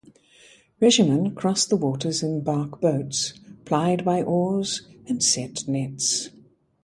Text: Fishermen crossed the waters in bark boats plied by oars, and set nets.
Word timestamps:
Fishermen 0.79 1.35
crossed 1.35 1.69
the 1.69 1.75
waters 1.75 2.23
in 2.23 2.41
bark 2.41 2.81
boats 2.81 3.39
plied 3.65 4.03
by 4.03 4.23
oars, 4.23 4.81
and 5.07 5.21
set 5.21 5.67
nets. 5.67 6.29